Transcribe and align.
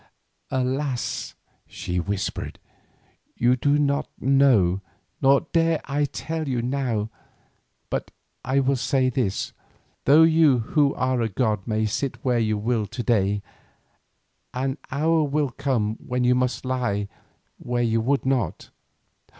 "Alas!" 0.49 1.35
she 1.67 1.99
whispered, 1.99 2.57
"you 3.35 3.55
do 3.55 3.77
not 3.77 4.09
know, 4.19 4.81
nor 5.21 5.41
dare 5.53 5.79
I 5.85 6.05
tell 6.05 6.47
you 6.47 6.59
now. 6.59 7.11
But 7.91 8.09
I 8.43 8.61
will 8.61 8.77
say 8.77 9.11
this: 9.11 9.53
though 10.05 10.23
you 10.23 10.57
who 10.57 10.95
are 10.95 11.21
a 11.21 11.29
god 11.29 11.67
may 11.67 11.85
sit 11.85 12.25
where 12.25 12.39
you 12.39 12.57
will 12.57 12.87
to 12.87 13.03
day, 13.03 13.43
an 14.55 14.79
hour 14.89 15.29
shall 15.31 15.49
come 15.51 15.97
when 16.03 16.23
you 16.23 16.33
must 16.33 16.65
lie 16.65 17.07
where 17.59 17.83
you 17.83 18.01
would 18.01 18.25
not. 18.25 18.71